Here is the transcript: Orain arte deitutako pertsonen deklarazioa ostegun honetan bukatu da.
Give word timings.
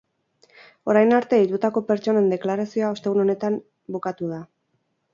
Orain 0.93 1.13
arte 1.17 1.41
deitutako 1.43 1.85
pertsonen 1.91 2.33
deklarazioa 2.33 2.93
ostegun 2.97 3.25
honetan 3.27 3.63
bukatu 3.99 4.35
da. 4.37 4.45